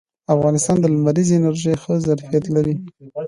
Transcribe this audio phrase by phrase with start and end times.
[0.35, 2.75] افغانستان د لمریزې انرژۍ ښه ظرفیت لري